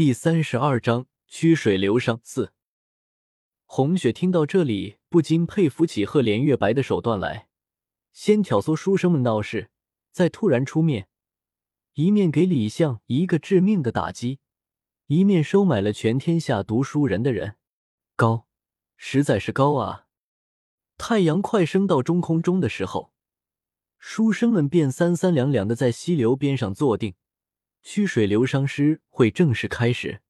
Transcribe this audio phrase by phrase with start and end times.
[0.00, 2.54] 第三十二章曲水流觞四。
[3.66, 7.48] 红雪听到这里，不禁佩服起赫连月白的手段来，
[8.10, 9.68] 先挑唆书生们闹事，
[10.10, 11.08] 再突然出面，
[11.92, 14.38] 一面给李相一个致命的打击，
[15.08, 17.56] 一面收买了全天下读书人的人，
[18.16, 18.46] 高，
[18.96, 20.06] 实在是高啊！
[20.96, 23.12] 太阳快升到中空中的时候，
[23.98, 27.12] 书生们便三三两两的在溪流边上坐定。
[27.82, 30.20] 曲水流觞诗会正式开始。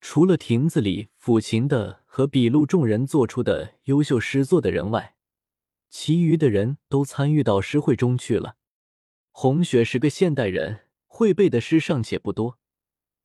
[0.00, 5.14] 除了亭子里抚琴的和笔录众人做出的优秀诗作的人外，
[5.90, 8.56] 其余的人都参与到诗会中去了。
[9.30, 12.58] 红雪是个现代人，会背的诗尚且不多，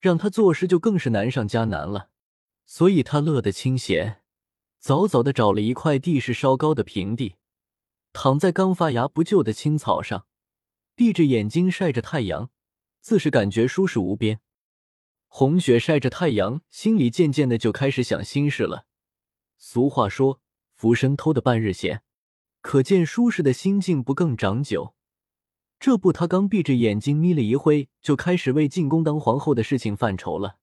[0.00, 2.08] 让他作诗就更是难上加难了。
[2.64, 4.22] 所以他乐得清闲，
[4.78, 7.34] 早早的找了一块地势稍高的平地，
[8.14, 10.26] 躺在刚发芽不久的青草上，
[10.94, 12.50] 闭着眼睛晒着太阳。
[13.02, 14.40] 自是感觉舒适无边。
[15.26, 18.86] 红雪晒着太阳，心里渐渐的就开始想心事了。
[19.58, 20.40] 俗话说
[20.72, 22.02] “浮生偷得半日闲”，
[22.62, 24.94] 可见舒适的心境不更长久。
[25.80, 30.58] 这不，他刚闭着眼睛眯了一会，就开始为进宫当皇后的事情犯愁了。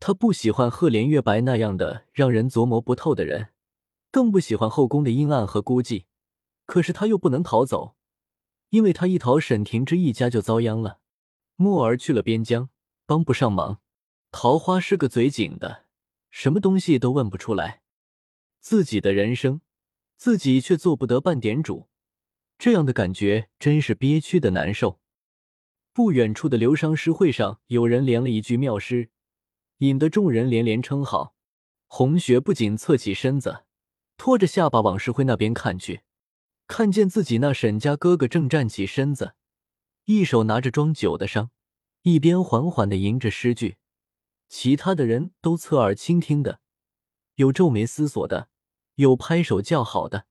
[0.00, 3.50] 他不喜欢赫连月白那样的让人琢磨不透的人，
[4.10, 6.04] 更不喜欢后宫的阴暗和孤寂。
[6.64, 7.96] 可是他又不能逃走，
[8.70, 11.00] 因为他一逃，沈婷之一家就遭殃了。
[11.62, 12.70] 墨儿去了边疆，
[13.06, 13.80] 帮不上忙。
[14.32, 15.84] 桃花是个嘴紧的，
[16.28, 17.82] 什么东西都问不出来。
[18.58, 19.60] 自己的人生，
[20.16, 21.88] 自己却做不得半点主，
[22.58, 24.98] 这样的感觉真是憋屈的难受。
[25.92, 29.10] 不远处的流觞诗会上，有人连了一句妙诗，
[29.78, 31.36] 引得众人连连称好。
[31.86, 33.64] 红雪不仅侧起身子，
[34.16, 36.00] 拖着下巴往诗会那边看去，
[36.66, 39.34] 看见自己那沈家哥哥正站起身子。
[40.04, 41.50] 一手拿着装酒的觞，
[42.02, 43.76] 一边缓缓的吟着诗句，
[44.48, 46.58] 其他的人都侧耳倾听的，
[47.36, 48.48] 有皱眉思索的，
[48.96, 50.26] 有拍手叫好的，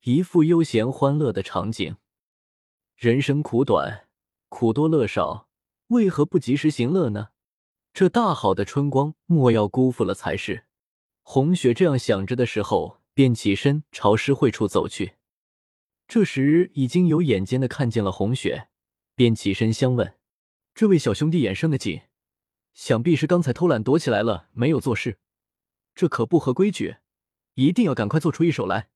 [0.00, 1.96] 一副悠闲欢乐的场景。
[2.96, 4.08] 人生苦短，
[4.48, 5.48] 苦多乐少，
[5.88, 7.28] 为何不及时行乐呢？
[7.92, 10.64] 这大好的春光，莫要辜负了才是。
[11.22, 15.14] 红雪这样想着的时候，便起身朝诗会处走去。
[16.08, 18.68] 这时，已经有眼尖的看见了红雪。
[19.22, 20.16] 便起身相问
[20.74, 22.00] ：“这位小兄弟眼生的紧，
[22.74, 25.20] 想必是刚才偷懒躲起来了，没有做事。
[25.94, 26.96] 这可不合规矩，
[27.54, 28.88] 一定要赶快做出一手来。”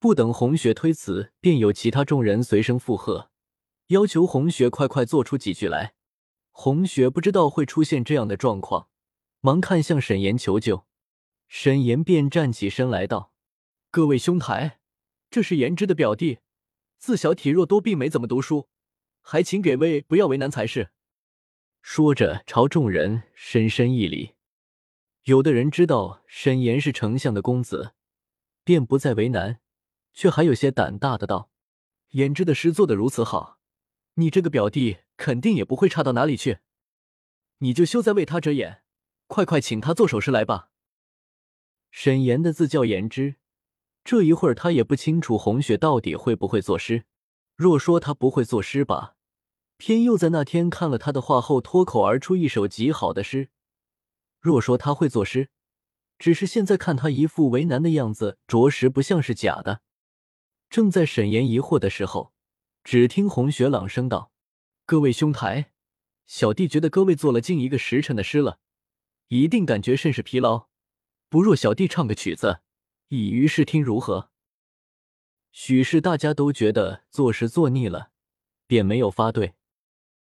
[0.00, 3.30] 不等红雪推辞，便有其他众人随声附和，
[3.88, 5.92] 要求红雪快快做出几句来。
[6.50, 8.88] 红雪不知道会出现这样的状况，
[9.40, 10.86] 忙看向沈岩求救。
[11.46, 13.34] 沈岩便站起身来道
[13.92, 14.80] ：“各位兄台，
[15.28, 16.38] 这是颜之的表弟，
[16.96, 18.66] 自小体弱多病，没怎么读书。”
[19.26, 20.90] 还请给位不要为难才是。
[21.80, 24.34] 说着，朝众人深深一礼。
[25.22, 27.94] 有的人知道沈岩是丞相的公子，
[28.62, 29.60] 便不再为难，
[30.12, 31.50] 却还有些胆大的道
[32.12, 33.58] ：“颜之的诗做得如此好，
[34.16, 36.58] 你这个表弟肯定也不会差到哪里去。
[37.58, 38.82] 你就休再为他遮掩，
[39.26, 40.68] 快快请他做首诗来吧。”
[41.90, 43.36] 沈岩的字叫颜之，
[44.04, 47.04] 这一会儿他也不清楚红雪到底会不会作诗。
[47.56, 49.13] 若说他不会作诗吧，
[49.86, 53.50] 天佑在那天看了他的画后脱口而出一首极好的诗；
[54.40, 55.50] 若说他会作诗，
[56.18, 59.82] 只是现在看他一副为难的样子，着实不像是假的。
[60.70, 62.32] 正在沈岩疑惑的时候，
[62.82, 64.32] 只听红雪朗声道
[64.86, 65.72] ：“各位兄台，
[66.26, 68.60] 小弟觉得各位做了近一个时辰的诗了，
[69.28, 70.68] 一定感觉甚是疲劳。
[71.28, 72.60] 不若小弟唱个曲子，
[73.08, 74.30] 以娱视听，如何？”
[75.52, 78.12] 许是大家都觉得做诗做腻了，
[78.66, 79.56] 便没有发对。